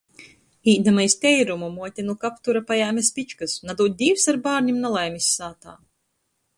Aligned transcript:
Īdama 0.71 1.03
iz 1.07 1.15
teirumu, 1.25 1.69
muote 1.75 2.05
nu 2.09 2.15
kaptura 2.25 2.63
pajēme 2.71 3.05
spičkys. 3.11 3.55
Nadūd 3.71 4.01
Dīvs 4.03 4.27
ar 4.35 4.43
bārnim 4.49 4.85
nalaimis 4.87 5.33
sātā! 5.39 5.81